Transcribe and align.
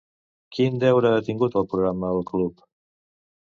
Quin 0.55 0.79
deure 0.83 1.11
ha 1.17 1.19
tingut 1.27 1.59
al 1.61 1.67
programa 1.75 2.11
El 2.17 2.25
club? 2.33 2.65